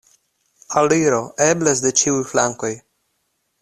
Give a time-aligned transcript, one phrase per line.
[0.81, 2.75] Aliro eblas de ĉiuj flankoj.